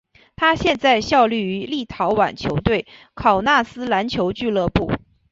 [0.35, 4.91] 他现在效力于立陶宛球队考纳斯篮球俱乐部。